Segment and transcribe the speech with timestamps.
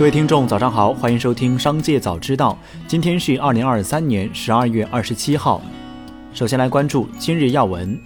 [0.00, 2.58] 各位听众，早上好，欢迎收听《商界早知道》。
[2.88, 5.60] 今天是二零二三年十二月二十七号。
[6.32, 8.00] 首先来关注今日要闻。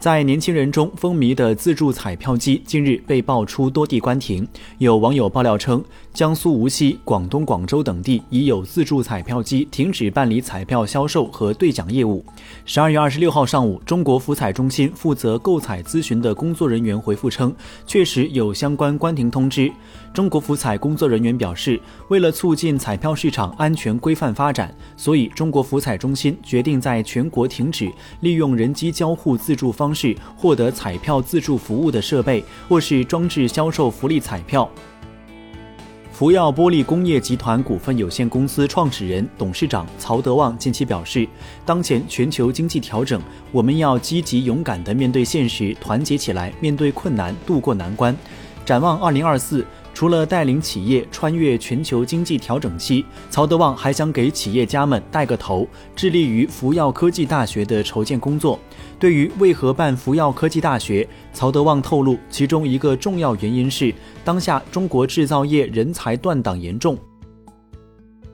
[0.00, 4.48] 在年轻人中风靡的自助彩票机近日被爆出多地关停。
[4.78, 5.84] 有网友爆料称，
[6.14, 12.24] 江苏无锡、广东广州等地已有自助彩票机停止办理彩票销售和兑奖业务。
[12.64, 17.54] 十二月二十六号上午，中国福彩中心负责购彩咨询的工作人员回复称，
[17.86, 19.70] 确实有相关关停通知。
[20.14, 21.78] 中国福彩工作人员表示，
[22.08, 34.70] 为了促进彩票市场安全规范发展，所以中国福彩中心决定在全国停止利用人机交互自助方方式获得彩票自助服务的设备或是装置销售福利彩票。
[36.12, 41.26] 福耀玻璃工业集团股份有限公司创始人、董事长曹德旺近期表示，
[41.66, 48.16] 当前全球经济调整，我们要积极勇敢地面对现实，团结起来面对困难，渡过难关。
[48.64, 49.66] 展望二零二四。
[50.00, 58.58] 除了带领企业穿越全球经济调整期，曹德旺还想给企业家们带个头，致力于福耀科技大学的筹建工作。
[58.98, 63.94] 对于为何办福耀科技大学，曹德旺透露，其中一个重要原因是
[64.24, 66.96] 当下中国制造业人才断档严重。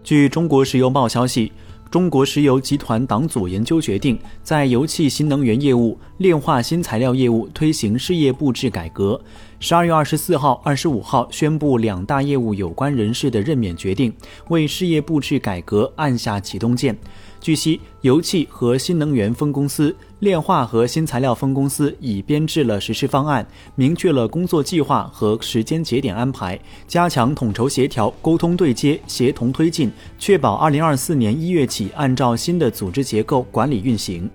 [0.05, 1.51] 据中国石油报消息。
[1.89, 9.19] 中国石油集团党组研究决定，在油气新能源业务、炼化新材料业务推行事业部制改革。
[9.59, 14.13] 十二月二十四号、二十五号宣布两大业务有关人士的任免决定，
[14.49, 16.97] 为事业部制改革按下启动键。
[17.41, 34.29] 据悉，油气和新能源分公司、炼化和新材料分公司已编制了实施方案，明确了工作计划和时间节点安排，加强统筹协调、沟通对接、协同推进，确保二零二四年一月起按照新的组织结构管理运行。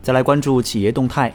[0.00, 1.32] 再来关注企业动态。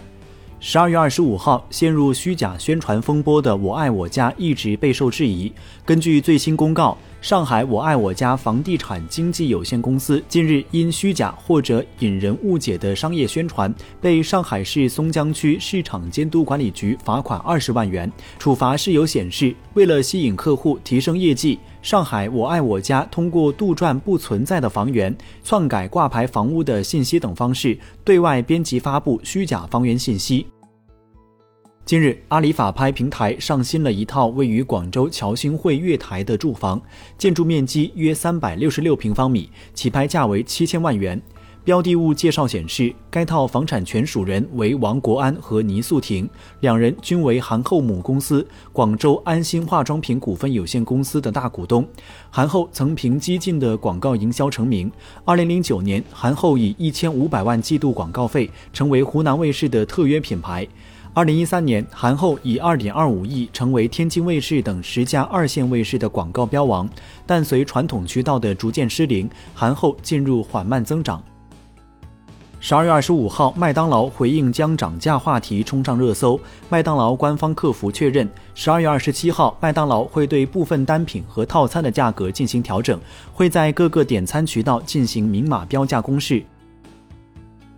[0.59, 5.53] 十二月二十五号，陷入虚假宣传风波的“我爱我家”一直备受质疑。
[5.85, 6.97] 根据最新公告，
[7.27, 18.09] 上海“我爱我家”房地产经纪有限公司近日因虚假或者引人误解的商业宣传，被上海市松江区市场监督管理局罚款二十万元。
[18.39, 25.13] 处罚事由显示，为了吸引客户、提升业绩，上海“我爱我家”通过杜撰不存在的房源、
[25.43, 30.47] 篡改挂牌房屋的信息等方式，对外编辑发布虚假房源信息。
[31.87, 36.81] 近日，阿里法拍平台上新了一套位于广州侨兴汇月台的住房，
[37.17, 41.21] 建筑面积约三百六十六平方米，起拍价为七千万元。
[41.63, 51.87] 标的物介绍显示，该套房产权属人为王国安和倪素婷，两人均为韩后母公司广州安心化妆品股份有限公司的大股东。
[52.29, 54.91] 韩后曾凭激进的广告营销成名。
[55.23, 60.67] 二零零九年，韩后以一千五百万季度广告费，成为湖南卫视的特约品牌。
[61.17, 66.87] 二零一三年，韩后以二点二五亿成为天津卫视等十家二线卫视的广告标王，
[67.25, 71.19] 但随传统渠道的逐渐失灵，韩后进入缓慢增长。
[72.59, 76.39] 十二月二十五号，麦当劳回应将涨价话题冲上热搜。
[76.69, 82.99] 麦当劳官方客服确认，十二月二十七号，麦当劳会对部分单品和套餐的价格进行调整，
[83.33, 86.43] 会在各个点餐渠道进行明码标价公示。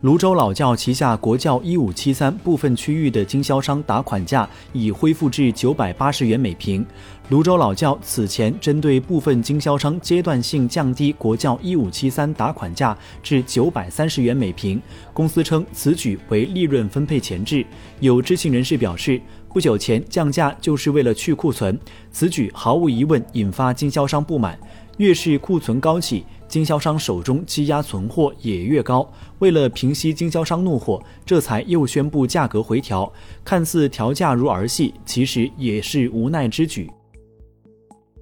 [0.02, 6.86] 泸州老窖旗下国窖一五七三部分区域的经销商打款价已恢复至九百八十元每平。
[7.28, 14.82] 泸州老窖此前针对部分经销商阶段性降低国窖一五七三打款价至九百三十元每平。
[15.14, 17.66] 公司称此举为利润分配前置。
[18.00, 19.20] 有知情人士表示，
[19.54, 21.78] 不久前降价就是为了去库存，
[22.10, 24.58] 此举毫无疑问引发经销商不满。
[24.96, 26.24] 越是库存高企。
[26.50, 33.10] 经销商手中积压存货也越高，为了平息经销商怒火，这才又宣布价格回调。
[33.46, 36.90] 看似调价如儿戏，其实也是无奈之举。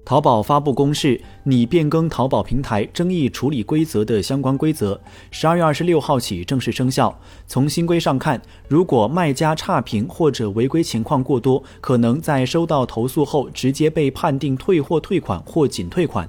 [0.04, 4.98] 淘宝发布公示，拟变更淘宝平台争议处理规则的相关规则，
[5.30, 7.14] 十二月二十六号起正式生效。
[7.46, 16.26] 从新规上看，如果卖家差评或者违规情况过多，可能在收到投诉后直接被判定退货、退款或仅退款。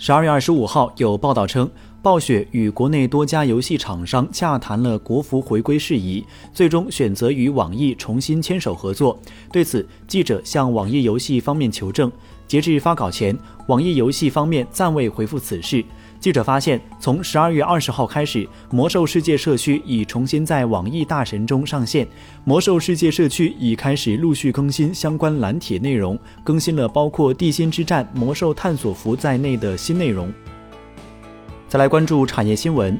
[0.00, 1.68] 十二月二十五号，有报道称，
[2.00, 6.24] 暴雪与国内多家游戏厂商洽谈了国服回归事宜，
[6.54, 9.18] 最终选择与网易重新牵手合作。
[9.50, 12.12] 对此，记者向网易游戏方面求证，
[12.48, 15.84] 截至发稿前，网易游戏方面暂未回复此事。
[16.18, 22.04] 记者发现，从十二月二十号开始，《魔兽世界》社区已重新在网易大神中上线。
[22.42, 30.32] 《魔兽世界》社区已开始陆续更新相关蓝帖内容，更新了包括地心之战、魔兽探索服在内的新内容。
[31.68, 32.98] 再来关注产业新闻。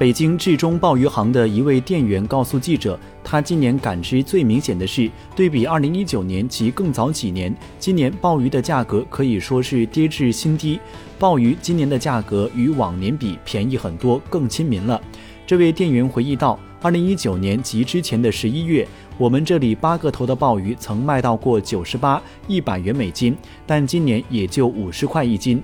[0.00, 10.80] 北京至中鲍鱼行的一位店员告诉记者，他今年感知最明显的是，对比2019年及更早几年，今年鲍鱼的价格可以说是跌至新低。
[11.18, 14.98] 鲍鱼今年的价格与往年比便宜很多，更亲民了。
[15.46, 18.88] 这位店员回忆道：“2019 年及之前的十一月，
[19.18, 23.36] 我们这里八个头的鲍鱼曾卖到过九十八、一百元每斤，
[23.66, 25.62] 但今年也就五十块一斤。”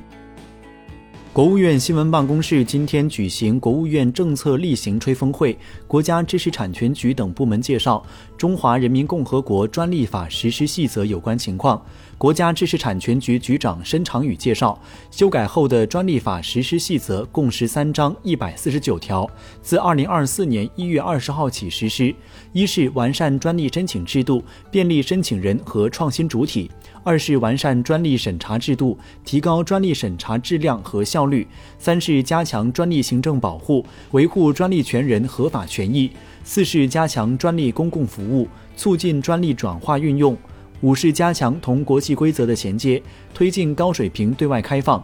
[1.36, 5.54] 国务院新闻办公室今天举行国务院政策例行吹风会，
[5.86, 8.02] 国家知识产权局等部门介绍
[8.38, 11.84] 《中华人民共和国专利法实施细则》有关情况。
[12.16, 14.80] 国家知识产权局局长申长宇介绍，
[15.10, 19.30] 修改后的专利法实施细则共十三章一百四十九条，
[19.60, 22.14] 自二零二四年一月二十号起实施。
[22.54, 26.70] 一是完善专利申请制度，便利申请人和创新主体；
[27.04, 31.46] 二是完善专利审查制度，提高专利审查质量和效效率；
[31.78, 36.10] 三是加强专利行政保护，维护专利权人合法权益；
[36.44, 40.36] 四是加强专利公共服务，促进专利转化运用。
[40.82, 43.02] 五是加强同国际规则的衔接，
[43.34, 45.02] 推进高水平对外开放。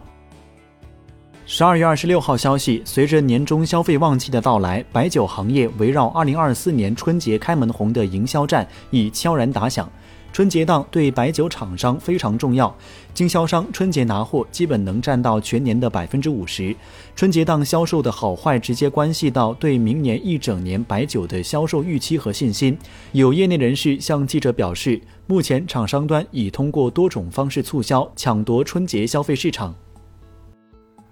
[1.45, 9.91] 十二月二十六号消息，随着年终消费旺季的到来，白酒行业围绕二零二四年春节开门红的营销战已悄然打响。
[10.33, 12.75] 春节档对白酒厂商非常重要，
[13.13, 16.75] 经销商春节拿货基本能占到全年的百分之五十。
[17.15, 22.75] 春节档销售的好坏直接关系到对明年一整年白酒的销售预期和信心。
[23.11, 29.73] 有业内人士向记者表示，目前厂商端已通过多种方式促销，抢夺春节消费市场。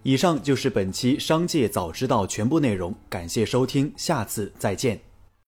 [0.01, 5.10] 以上就是本期《商界早知道》全部内容，感谢收听，下次再见。